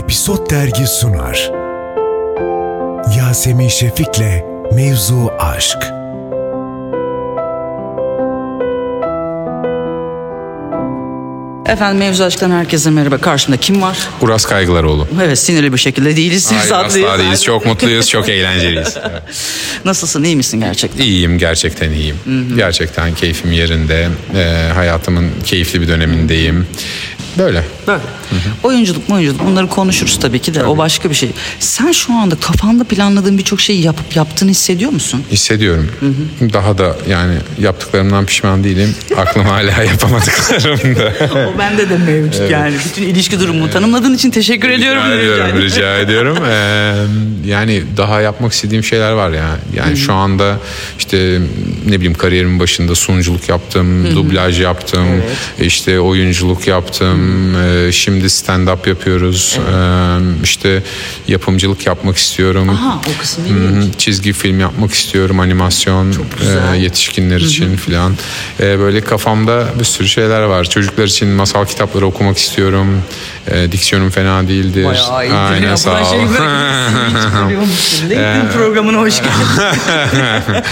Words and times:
Episod 0.00 0.50
Dergi 0.50 0.86
sunar. 0.86 1.50
Yasemin 3.18 3.68
Şefik'le 3.68 4.44
Mevzu 4.72 5.30
Aşk. 5.38 5.99
Efendim 11.70 11.98
mevzu 11.98 12.24
aşktan 12.24 12.50
herkese 12.50 12.90
merhaba. 12.90 13.18
Karşımda 13.18 13.56
kim 13.56 13.82
var? 13.82 13.98
Uras 14.20 14.44
Kaygılaroğlu. 14.46 15.08
Evet 15.22 15.38
sinirli 15.38 15.72
bir 15.72 15.78
şekilde 15.78 16.16
değiliz. 16.16 16.52
Hayır 16.52 16.86
asla 16.86 17.18
değiliz. 17.18 17.44
Çok 17.44 17.66
mutluyuz, 17.66 18.08
çok 18.08 18.28
eğlenceliyiz. 18.28 18.96
Nasılsın 19.84 20.24
iyi 20.24 20.36
misin 20.36 20.60
gerçekten? 20.60 21.04
İyiyim, 21.04 21.38
gerçekten 21.38 21.90
iyiyim. 21.90 22.16
Gerçekten 22.56 23.14
keyfim 23.14 23.52
yerinde. 23.52 24.08
Ee, 24.36 24.70
hayatımın 24.74 25.30
keyifli 25.44 25.80
bir 25.80 25.88
dönemindeyim. 25.88 26.66
Böyle. 27.38 27.64
Böyle. 27.86 28.02
Oyunculuk 28.62 29.10
oyunculuk 29.10 29.46
bunları 29.46 29.68
konuşuruz 29.68 30.18
tabii 30.20 30.38
ki 30.38 30.54
de 30.54 30.64
o 30.64 30.78
başka 30.78 31.10
bir 31.10 31.14
şey. 31.14 31.30
Sen 31.58 31.92
şu 31.92 32.12
anda 32.12 32.36
kafanda 32.36 32.84
planladığın 32.84 33.38
birçok 33.38 33.60
şeyi 33.60 33.82
yapıp 33.82 34.16
yaptığını 34.16 34.50
hissediyor 34.50 34.90
musun? 34.92 35.24
Hissediyorum. 35.30 35.90
Daha 36.52 36.78
da 36.78 36.96
yani 37.08 37.34
yaptıklarımdan 37.60 38.26
pişman 38.26 38.64
değilim. 38.64 38.94
Aklım 39.16 39.44
hala 39.46 39.82
yapamadıklarım 39.84 40.96
da. 40.96 41.12
o 41.54 41.58
bende 41.60 41.90
de 41.90 41.96
mevcut 41.98 42.50
yani. 42.50 42.74
Bütün 42.88 43.02
ilişki 43.02 43.40
durumunu 43.40 43.70
tanımladığın 43.70 44.14
için 44.14 44.30
teşekkür 44.30 44.70
ediyorum. 44.70 45.02
Rica 45.02 45.14
ediyorum, 45.14 45.58
rica 45.62 45.98
ediyorum. 45.98 46.38
Ee, 46.50 46.94
yani 47.46 47.82
daha 47.96 48.20
yapmak 48.20 48.52
istediğim 48.52 48.84
şeyler 48.84 49.12
var 49.12 49.30
ya. 49.30 49.56
Yani 49.76 49.96
şu 49.96 50.12
anda 50.14 50.58
işte 50.98 51.40
ne 51.86 51.96
bileyim 51.96 52.14
kariyerimin 52.14 52.60
başında 52.60 52.94
sunuculuk 52.94 53.48
yaptım, 53.48 54.14
dublaj 54.16 54.60
yaptım, 54.60 55.06
işte 55.60 56.00
oyunculuk 56.00 56.66
yaptım. 56.66 57.20
Ee, 57.56 57.92
şimdi 57.92 58.24
stand-up 58.26 58.88
yapıyoruz. 58.88 59.58
Ee, 59.72 60.42
işte 60.44 60.82
yapımcılık 61.28 61.86
yapmak 61.86 62.16
istiyorum. 62.16 62.68
Aha 62.70 63.00
o 63.06 63.42
ilginç. 63.42 63.84
hı, 63.84 63.98
Çizgi 63.98 64.32
film 64.32 64.60
yapmak 64.60 64.92
istiyorum, 64.92 65.40
animasyon 65.40 66.12
e, 66.72 66.76
yetişkinler 66.76 67.40
için 67.40 67.76
filan. 67.76 68.14
E, 68.60 68.78
böyle 68.78 69.00
kafamda 69.00 69.66
bir 69.78 69.84
sürü 69.84 70.08
şeyler 70.08 70.42
var. 70.42 70.64
Çocuklar 70.70 71.04
için 71.04 71.28
masal 71.54 71.66
kitapları 71.66 72.06
okumak 72.06 72.38
istiyorum. 72.38 73.02
E, 73.50 73.72
diksiyonum 73.72 74.10
fena 74.10 74.48
değildir. 74.48 74.84
Bayağı 74.84 75.26
iyi. 75.26 75.32
Aynen 75.32 75.76
sağ 75.76 76.00
ol. 76.00 76.04
şey 76.04 76.18
böyle 76.18 76.28
hiç 77.08 77.44
biliyormuşsun. 77.46 78.10
LinkedIn 78.10 78.48
programına 78.54 78.98
hoş 78.98 79.18
geldin. 79.22 80.62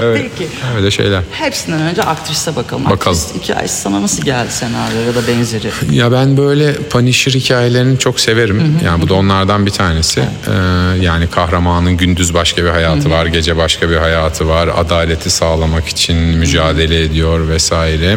Peki. 0.00 0.48
Öyle 0.76 0.90
şeyler. 0.90 1.22
Hepsinden 1.32 1.80
önce 1.80 2.02
aktrise 2.02 2.56
bakalım. 2.56 2.84
Bakalım. 2.84 3.18
Aktris 3.18 3.42
hikayesi 3.42 3.80
sana 3.80 4.02
nasıl 4.02 4.22
geldi 4.22 4.50
senaryo 4.52 5.00
ya 5.06 5.14
da 5.14 5.28
benzeri? 5.28 5.70
Ya 5.92 6.12
ben 6.12 6.36
böyle 6.36 6.74
Punisher 6.74 7.32
hikayelerini 7.32 7.98
çok 7.98 8.20
severim. 8.20 8.78
Yani 8.84 9.02
bu 9.02 9.08
da 9.08 9.14
onlardan 9.14 9.66
bir 9.66 9.70
tanesi. 9.70 10.20
Ee, 10.20 10.52
yani 11.00 11.26
kahramanın 11.30 11.96
gündüz 11.96 12.34
başka 12.34 12.64
bir 12.64 12.68
hayatı 12.70 13.10
var, 13.10 13.26
gece 13.26 13.56
başka 13.56 13.90
bir 13.90 13.96
hayatı 13.96 14.48
var. 14.48 14.68
Adaleti 14.76 15.30
sağlamak 15.30 15.88
için 15.88 16.16
mücadele 16.16 17.02
ediyor 17.02 17.48
vesaire. 17.48 18.16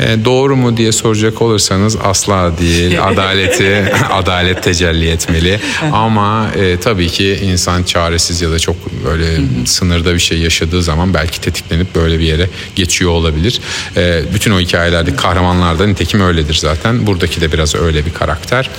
Ee, 0.00 0.24
doğru 0.24 0.56
mu 0.56 0.76
diye 0.76 0.92
soracak 0.92 1.35
olursanız 1.42 1.96
asla 2.02 2.58
değil. 2.58 3.04
Adaleti 3.06 3.92
adalet 4.12 4.62
tecelli 4.62 5.08
etmeli. 5.08 5.60
Ama 5.92 6.50
e, 6.56 6.80
tabii 6.80 7.08
ki 7.08 7.38
insan 7.42 7.82
çaresiz 7.82 8.42
ya 8.42 8.50
da 8.50 8.58
çok 8.58 8.76
böyle 9.04 9.40
sınırda 9.64 10.14
bir 10.14 10.18
şey 10.18 10.38
yaşadığı 10.38 10.82
zaman 10.82 11.14
belki 11.14 11.40
tetiklenip 11.40 11.94
böyle 11.94 12.18
bir 12.18 12.24
yere 12.24 12.48
geçiyor 12.74 13.10
olabilir. 13.10 13.60
Ee, 13.96 14.22
bütün 14.34 14.52
o 14.52 14.60
hikayelerde 14.60 15.16
kahramanlarda 15.16 15.86
nitekim 15.86 16.20
öyledir 16.20 16.54
zaten. 16.54 17.06
Buradaki 17.06 17.40
de 17.40 17.52
biraz 17.52 17.74
öyle 17.74 18.06
bir 18.06 18.12
karakter. 18.12 18.70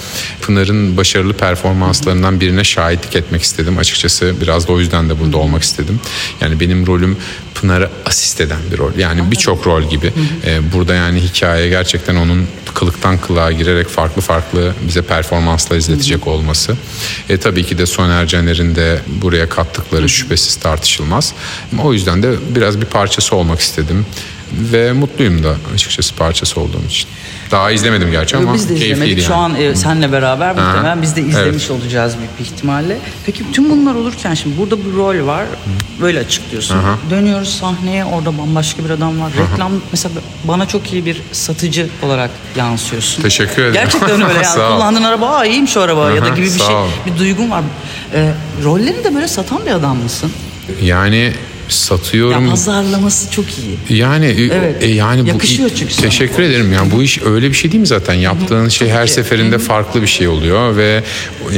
Pınar'ın 0.41 0.97
başarılı 0.97 1.33
performanslarından 1.33 2.39
birine 2.39 2.63
şahitlik 2.63 3.15
etmek 3.15 3.41
istedim. 3.41 3.77
Açıkçası 3.77 4.33
biraz 4.41 4.67
da 4.67 4.71
o 4.71 4.79
yüzden 4.79 5.09
de 5.09 5.19
burada 5.19 5.37
olmak 5.37 5.63
istedim. 5.63 5.99
Yani 6.41 6.59
benim 6.59 6.87
rolüm 6.87 7.17
Pınar'ı 7.61 7.89
asist 8.05 8.41
eden 8.41 8.59
bir 8.71 8.77
rol. 8.77 8.91
Yani 8.97 9.31
birçok 9.31 9.67
rol 9.67 9.89
gibi. 9.89 10.13
Ee, 10.45 10.73
burada 10.73 10.95
yani 10.95 11.19
hikaye 11.19 11.69
gerçekten 11.69 12.15
onun 12.15 12.47
kılıktan 12.73 13.17
kılığa 13.17 13.51
girerek 13.51 13.87
farklı 13.87 14.21
farklı 14.21 14.73
bize 14.87 15.01
performanslar 15.01 15.77
izletecek 15.77 16.27
olması. 16.27 16.77
E, 17.29 17.37
tabii 17.37 17.63
ki 17.63 17.77
de 17.77 17.85
Soner 17.85 18.27
Caner'in 18.27 18.75
de 18.75 18.99
buraya 19.07 19.49
kattıkları 19.49 20.09
şüphesiz 20.09 20.55
tartışılmaz. 20.55 21.33
O 21.83 21.93
yüzden 21.93 22.23
de 22.23 22.35
biraz 22.55 22.81
bir 22.81 22.85
parçası 22.85 23.35
olmak 23.35 23.59
istedim. 23.59 24.05
Ve 24.53 24.91
mutluyum 24.93 25.43
da 25.43 25.55
açıkçası 25.73 26.15
parçası 26.15 26.61
olduğum 26.61 26.85
için. 26.87 27.09
Daha 27.51 27.71
izlemedim 27.71 28.11
gerçi 28.11 28.37
ama 28.37 28.53
biz 28.53 28.69
de 28.69 28.75
izlemedik. 28.75 29.21
Şu 29.25 29.31
yani. 29.31 29.41
an 29.41 29.55
e, 29.55 29.75
senle 29.75 30.11
beraber 30.11 30.49
muhtemelen 30.55 31.01
biz 31.01 31.15
de 31.15 31.21
Evet. 31.21 31.31
izlemiş 31.33 31.69
olacağız 31.69 32.17
büyük 32.17 32.39
bir 32.39 32.43
ihtimalle. 32.43 32.97
Peki 33.25 33.47
bütün 33.49 33.69
bunlar 33.69 33.95
olurken 33.95 34.33
şimdi 34.33 34.57
burada 34.57 34.77
bir 34.85 34.93
rol 34.93 35.27
var. 35.27 35.45
Böyle 36.01 36.19
açıklıyorsun. 36.19 36.77
Dönüyoruz 37.09 37.49
sahneye 37.49 38.05
orada 38.05 38.37
bambaşka 38.37 38.85
bir 38.85 38.89
adam 38.89 39.21
var. 39.21 39.31
Reklam 39.37 39.71
mesela 39.91 40.13
bana 40.43 40.67
çok 40.67 40.93
iyi 40.93 41.05
bir 41.05 41.21
satıcı 41.31 41.87
olarak 42.01 42.29
yansıyorsun. 42.55 43.21
Teşekkür 43.21 43.61
ederim. 43.61 43.73
Gerçekten 43.73 44.21
öyle 44.21 44.39
yani. 44.43 44.73
Kullandığın 44.73 45.03
araba 45.03 45.29
aa 45.29 45.45
iyiymiş 45.45 45.77
o 45.77 45.81
araba 45.81 46.11
ya 46.11 46.21
da 46.21 46.25
Aha, 46.27 46.35
gibi 46.35 46.45
bir 46.45 46.59
şey. 46.59 46.75
Bir 47.05 47.19
duygun 47.19 47.51
var. 47.51 47.63
E, 48.13 48.31
rolleri 48.63 49.03
de 49.03 49.15
böyle 49.15 49.27
satan 49.27 49.65
bir 49.65 49.71
adam 49.71 49.97
mısın? 49.97 50.31
Yani 50.81 51.33
Ya 51.67 51.71
satıyorum. 51.71 52.49
pazarlaması 52.49 53.31
çok 53.31 53.45
iyi. 53.45 53.99
Yani 53.99 54.25
e, 54.25 54.43
Evet. 54.45 54.83
e, 54.83 54.87
yani 54.87 55.23
bu 55.23 55.27
Yakışıyor 55.27 55.69
çünkü 55.75 55.93
sana. 55.93 56.05
teşekkür 56.05 56.43
ederim. 56.43 56.73
Yani 56.73 56.91
bu 56.91 57.03
iş 57.03 57.21
öyle 57.21 57.49
bir 57.49 57.53
şey 57.55 57.71
değil 57.71 57.81
mi 57.81 57.87
zaten? 57.87 58.13
Yaptığın 58.13 58.69
şey 58.69 58.89
her 58.89 59.07
seferinde 59.07 59.57
farklı 59.57 60.01
bir 60.01 60.07
şey 60.07 60.27
oluyor 60.27 60.77
ve 60.77 61.03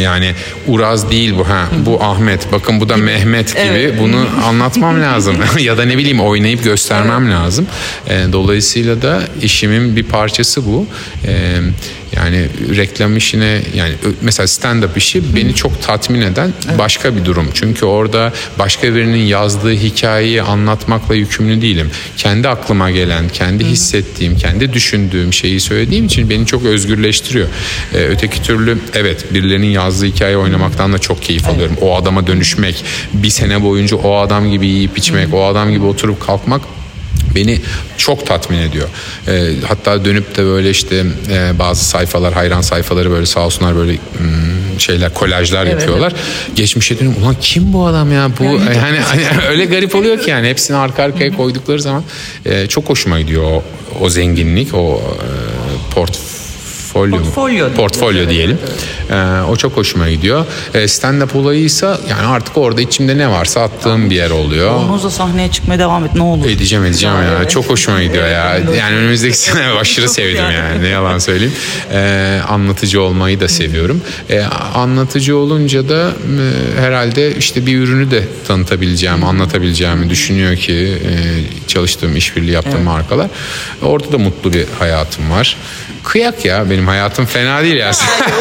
yani 0.02 0.36
Uraz 0.68 1.12
değil 1.12 1.34
bu 1.38 1.50
ha. 1.50 1.70
Bu 1.86 2.04
Ahmet. 2.04 2.52
Bakın 2.52 2.80
bu 2.80 2.90
da 2.90 2.98
Mehmet 2.98 3.48
gibi. 3.50 3.62
Evet. 3.66 4.00
Bunu 4.00 4.26
anlatmam 4.46 5.02
lazım 5.02 5.36
ya 5.60 5.78
da 5.78 5.86
ne 5.86 5.98
bileyim 5.98 6.22
oynayıp 6.22 6.64
göstermem 6.64 7.32
lazım. 7.32 7.68
E, 8.10 8.26
dolayısıyla 8.34 9.02
da 9.02 9.22
işimin 9.42 9.96
bir 9.96 10.04
parçası 10.04 10.66
bu. 10.66 10.86
E, 11.28 11.60
yani 12.16 12.48
reklam 12.76 13.18
işine 13.18 13.62
yani 13.76 13.94
mesela 14.22 14.48
stand 14.48 14.84
up 14.84 14.98
işi 14.98 15.36
beni 15.36 15.56
çok 15.56 15.82
tatmin 15.84 16.22
eden 16.22 16.54
başka 16.78 17.16
bir 17.16 17.26
durum. 17.26 17.50
Çünkü 17.54 17.86
orada 17.86 18.34
başka 18.60 18.96
birinin 18.96 19.24
yazdığı 19.24 19.74
hikayeyi 20.00 20.42
anlatmakla 20.42 21.16
yükümlü 21.16 21.62
değilim. 21.62 21.92
Kendi 22.18 22.48
aklıma 22.48 22.92
gelen, 22.92 23.30
kendi 23.30 23.66
hissettiğim, 23.66 24.38
kendi 24.38 24.74
düşündüğüm 24.74 25.34
şeyi 25.34 25.60
söylediğim 25.60 26.06
için 26.06 26.30
beni 26.30 26.46
çok 26.46 26.66
özgürleştiriyor. 26.66 27.48
Ee, 27.94 27.98
öteki 27.98 28.42
türlü 28.42 28.78
evet 28.94 29.34
birilerinin 29.34 29.68
yazdığı 29.68 30.06
hikaye 30.06 30.38
oynamaktan 30.38 30.94
da 30.94 30.98
çok 30.98 31.24
keyif 31.24 31.48
alıyorum. 31.48 31.76
O 31.82 31.98
adama 31.98 32.28
dönüşmek, 32.28 32.84
bir 33.14 33.30
sene 33.30 33.64
boyunca 33.64 33.98
o 33.98 34.18
adam 34.18 34.52
gibi 34.52 34.68
yiyip 34.68 34.98
içmek, 34.98 35.34
o 35.34 35.46
adam 35.46 35.72
gibi 35.72 35.86
oturup 35.86 36.22
kalkmak 36.22 36.62
beni 37.36 37.60
çok 37.98 38.26
tatmin 38.26 38.58
ediyor. 38.58 38.88
Ee, 39.28 39.54
hatta 39.68 40.06
dönüp 40.06 40.38
de 40.38 40.46
böyle 40.46 40.70
işte 40.70 41.06
e, 41.32 41.60
bazı 41.60 41.86
sayfalar, 41.86 42.34
hayran 42.34 42.62
sayfaları 42.62 43.12
böyle 43.12 43.26
sağ 43.26 43.46
olsunlar 43.46 43.76
böyle 43.76 43.92
hmm, 43.92 44.49
şeyler, 44.80 45.14
kolajlar 45.14 45.66
yapıyorlar. 45.66 46.14
Geçmişe 46.56 47.00
dönüp 47.00 47.18
ulan 47.18 47.36
kim 47.42 47.74
bu 47.74 47.86
adam 47.86 48.12
ya? 48.12 48.32
Bu 48.40 48.44
yani 48.76 49.00
hani 49.00 49.24
öyle 49.50 49.66
garip 49.66 49.96
oluyor 49.96 50.20
ki 50.20 50.30
yani 50.30 50.48
hepsini 50.48 50.78
arka 50.78 51.04
arkaya 51.04 51.36
koydukları 51.36 51.82
zaman 51.82 52.04
e, 52.46 52.68
çok 52.68 52.90
hoşuma 52.90 53.20
gidiyor 53.20 53.44
o, 53.44 53.64
o 54.02 54.10
zenginlik, 54.10 54.74
o 54.74 55.02
e, 55.02 55.94
portfolyo? 55.94 57.18
Portfolyo. 57.18 57.74
portfolyo 57.74 58.30
diyelim. 58.30 58.58
Ee, 59.10 59.42
o 59.50 59.56
çok 59.56 59.78
hoşuma 59.78 60.10
gidiyor. 60.10 60.46
Ee, 60.74 60.78
stand-up 60.84 61.38
olayıysa 61.38 62.00
yani 62.10 62.28
artık 62.28 62.58
orada 62.58 62.82
içimde 62.82 63.18
ne 63.18 63.30
varsa 63.30 63.62
attığım 63.62 64.10
bir 64.10 64.16
yer 64.16 64.30
oluyor. 64.30 64.76
Onunla 64.76 65.10
sahneye 65.10 65.52
çıkmaya 65.52 65.80
devam 65.80 66.06
et 66.06 66.16
ne 66.16 66.22
olur. 66.24 66.46
Edeceğim 66.46 66.86
edeceğim 66.86 67.16
ya. 67.16 67.38
Evet. 67.38 67.50
Çok 67.50 67.70
hoşuma 67.70 68.04
gidiyor 68.04 68.28
ya. 68.28 68.58
Yani 68.78 68.96
önümüzdeki 68.96 69.38
sene 69.38 69.68
aşırı 69.68 70.10
sevdim 70.10 70.44
yani. 70.44 70.84
Ne 70.84 70.88
yalan 70.88 71.18
söyleyeyim. 71.18 71.54
Ee, 71.94 72.40
anlatıcı 72.48 73.02
olmayı 73.02 73.40
da 73.40 73.48
seviyorum. 73.48 74.02
Ee, 74.30 74.42
anlatıcı 74.76 75.38
olunca 75.38 75.90
da 75.90 76.10
e, 76.78 76.82
herhalde 76.82 77.36
işte 77.36 77.66
bir 77.66 77.78
ürünü 77.80 78.12
de 78.12 78.24
tanıtabileceğim, 78.48 79.24
anlatabileceğimi 79.24 80.10
düşünüyor 80.10 80.56
ki 80.56 80.74
e, 80.74 81.14
çalıştığım, 81.68 82.16
işbirliği 82.16 82.52
yaptığım 82.52 82.84
markalar. 82.84 83.28
Orada 83.82 84.12
da 84.12 84.18
mutlu 84.18 84.54
bir 84.54 84.66
hayatım 84.80 85.32
var. 85.32 85.58
Kıyak 86.04 86.46
ya 86.46 86.70
benim 86.70 86.88
hayatım 86.88 87.26
fena 87.26 87.62
değil 87.64 87.76
ya. 87.76 87.92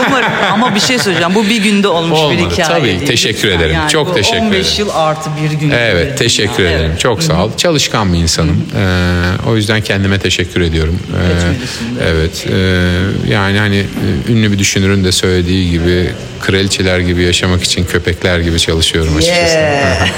Umarım 0.08 0.32
ama 0.62 0.74
bir 0.74 0.80
şey 0.80 0.98
söyleyeceğim. 0.98 1.34
Bu 1.34 1.46
bir 1.46 1.62
günde 1.62 1.88
olmuş 1.88 2.18
Olmadı, 2.18 2.38
bir 2.38 2.50
hikaye. 2.50 2.68
tabii. 2.68 2.88
değil. 2.88 3.06
Teşekkür 3.06 3.48
ederim. 3.48 3.76
Çok 3.92 4.08
bu 4.10 4.14
teşekkür 4.14 4.38
15 4.38 4.66
ederim. 4.66 4.78
yıl 4.78 4.88
artı 4.94 5.30
bir 5.42 5.50
gün. 5.50 5.70
Evet 5.70 6.18
teşekkür 6.18 6.58
dünya. 6.58 6.70
ederim. 6.70 6.90
Evet. 6.90 7.00
Çok 7.00 7.22
sağ 7.22 7.44
ol. 7.44 7.50
Çalışkan 7.56 8.12
bir 8.12 8.18
insanım. 8.18 8.64
Ee, 8.76 9.50
o 9.50 9.56
yüzden 9.56 9.80
kendime 9.80 10.18
teşekkür 10.18 10.60
ediyorum. 10.60 10.98
Ee, 11.12 12.04
evet. 12.10 12.46
e, 12.50 13.32
yani 13.32 13.58
hani 13.58 13.76
e, 13.76 14.32
ünlü 14.32 14.52
bir 14.52 14.58
düşünürün 14.58 15.04
de 15.04 15.12
söylediği 15.12 15.70
gibi 15.70 16.10
kraliçeler 16.40 16.98
gibi 16.98 17.22
yaşamak 17.22 17.62
için 17.62 17.84
köpekler 17.84 18.38
gibi 18.38 18.60
çalışıyorum 18.60 19.16
açıkçası. 19.16 19.54
Yeah. 19.54 20.08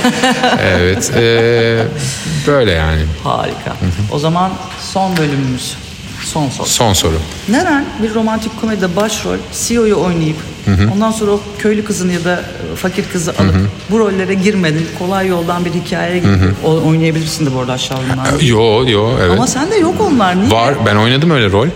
evet. 0.76 1.10
e, 1.16 1.78
böyle 2.46 2.70
yani. 2.70 3.02
Harika. 3.24 3.76
O 4.12 4.18
zaman 4.18 4.52
son 4.92 5.16
bölümümüz. 5.16 5.74
Son 6.24 6.48
soru. 6.48 6.68
Son 6.68 6.92
soru. 6.92 7.18
Neren 7.48 7.84
bir 8.02 8.14
romantik 8.14 8.60
komedide 8.60 8.96
başrol 8.96 9.36
CEO'yu 9.66 9.96
oynayıp 10.00 10.36
Ondan 10.94 11.10
sonra 11.10 11.30
o 11.30 11.40
köylü 11.58 11.84
kızını 11.84 12.12
ya 12.12 12.24
da 12.24 12.42
fakir 12.76 13.04
kızı 13.12 13.30
alıp 13.30 13.54
bu 13.90 13.98
rollere 13.98 14.34
girmedin. 14.34 14.86
Kolay 14.98 15.26
yoldan 15.28 15.64
bir 15.64 15.70
hikayeye. 15.72 16.22
O- 16.64 16.88
Oynayabilirsin 16.88 17.46
de 17.46 17.54
bu 17.54 17.60
arada 17.60 17.72
aşağı 17.72 17.98
alımlarda. 17.98 18.44
Yo 18.44 18.88
yo 18.88 19.10
evet. 19.22 19.32
Ama 19.32 19.46
sende 19.46 19.76
yok 19.76 19.94
onlar. 20.00 20.40
Niye? 20.40 20.50
Var 20.50 20.74
ben 20.86 20.96
oynadım 20.96 21.30
öyle 21.30 21.50
rol. 21.50 21.66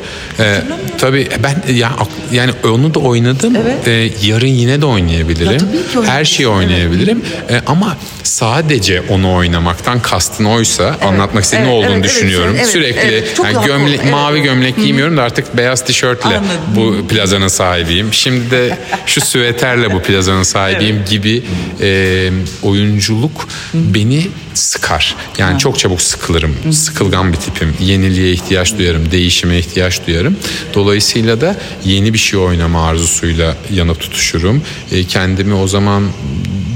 Ee, 0.41 0.63
tabii 0.99 1.29
ben 1.43 1.73
ya 1.75 1.91
yani 2.35 2.53
onu 2.65 2.95
da 2.95 2.99
oynadım. 2.99 3.57
Evet. 3.57 3.89
Ee, 3.89 4.27
yarın 4.27 4.47
yine 4.47 4.81
de 4.81 4.87
oynayabilirim. 4.87 5.53
Ya 5.53 5.59
tabii 5.59 6.05
ki 6.05 6.11
Her 6.11 6.25
şeyi 6.25 6.49
oynayabilirim. 6.49 7.23
Ee, 7.51 7.61
ama 7.67 7.97
sadece 8.23 9.01
onu 9.01 9.35
oynamaktan 9.35 10.03
kastın 10.03 10.45
oysa 10.45 10.97
anlatmak 11.03 11.45
istediğin 11.45 11.69
evet, 11.69 11.75
olduğunu 11.75 11.95
evet, 11.95 12.05
evet, 12.05 12.15
düşünüyorum. 12.15 12.55
evet, 12.57 12.67
Sürekli 12.67 13.09
evet. 13.09 13.41
Yani 13.45 13.67
gömle- 13.67 13.99
evet, 14.03 14.11
mavi 14.11 14.37
evet. 14.39 14.45
gömlek 14.45 14.77
giymiyorum 14.77 15.17
da 15.17 15.23
artık 15.23 15.57
beyaz 15.57 15.85
tişörtle 15.85 16.27
Anladım. 16.29 16.45
bu 16.77 17.09
plazanın 17.09 17.49
sahibiyim. 17.49 18.13
Şimdi 18.13 18.51
de 18.51 18.79
şu 19.07 19.21
süveterle 19.21 19.93
bu 19.93 20.03
plazanın 20.03 20.43
sahibiyim 20.43 21.03
gibi 21.11 21.43
e, 21.81 22.31
oyunculuk 22.63 23.49
beni 23.75 24.29
sıkar. 24.55 25.17
Yani 25.39 25.59
çok 25.59 25.79
çabuk 25.79 26.03
sıkılırım. 26.03 26.73
Sıkılgan 26.73 27.33
bir 27.33 27.39
tipim. 27.39 27.75
Yeniliğe 27.81 28.33
ihtiyaç 28.33 28.79
duyarım. 28.79 29.11
Değişime 29.11 29.59
ihtiyaç 29.59 30.07
duyarım. 30.07 30.37
Dolayısıyla 30.75 31.41
da 31.41 31.57
yeni 31.85 32.13
bir 32.15 32.19
şey 32.25 32.39
oynama 32.41 32.87
arzusuyla 32.87 33.57
yanıp 33.73 34.01
tutuşurum. 34.01 34.63
E, 34.93 35.05
kendimi 35.05 35.55
o 35.55 35.67
zaman 35.67 36.05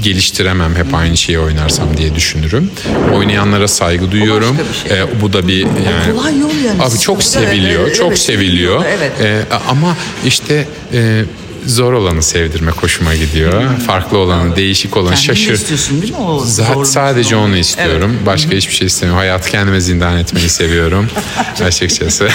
geliştiremem 0.03 0.75
hep 0.75 0.93
aynı 0.93 1.17
şeyi 1.17 1.39
oynarsam 1.39 1.97
diye 1.97 2.15
düşünürüm. 2.15 2.71
Oynayanlara 3.13 3.67
saygı 3.67 4.11
duyuyorum. 4.11 4.57
şey. 4.87 4.99
E, 4.99 5.21
bu 5.21 5.33
da 5.33 5.47
bir 5.47 5.59
yani 5.59 6.15
kolay 6.15 6.39
yol 6.39 6.51
yani. 6.65 6.81
Abi 6.83 6.99
çok 6.99 7.23
seviliyor, 7.23 7.83
evet, 7.83 7.95
çok 7.95 8.07
evet, 8.07 8.19
seviliyor. 8.19 8.85
evet. 8.85 9.21
E, 9.21 9.43
ama 9.69 9.97
işte 10.25 10.67
e, 10.93 11.23
zor 11.65 11.93
olanı 11.93 12.23
sevdirmek 12.23 12.73
hoşuma 12.83 13.15
gidiyor. 13.15 13.63
Farklı 13.87 14.17
olanı, 14.17 14.55
değişik 14.55 14.97
olanı, 14.97 15.15
Kendin 15.15 15.21
de 15.29 15.35
şaşır. 15.35 15.53
istiyorsun 15.53 16.01
değil 16.01 16.13
mi 16.13 16.17
o 16.19 16.37
Za- 16.37 16.45
zorluğu? 16.65 16.85
sadece 16.85 17.35
onu 17.35 17.57
istiyorum. 17.57 18.17
Başka 18.25 18.51
hiçbir 18.51 18.73
şey 18.73 18.87
istemiyorum. 18.87 19.19
Hayatı 19.19 19.49
kendime 19.51 19.81
zindan 19.81 20.17
etmeyi 20.17 20.49
seviyorum. 20.49 21.07
Açıkçası. 21.63 22.29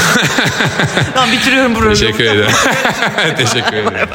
Tamam 1.14 1.32
bitiriyorum 1.32 1.74
programı. 1.74 1.94
Teşekkür 1.96 2.24
ederim. 2.24 2.50
Teşekkür 3.36 3.76
ederim. 3.76 4.08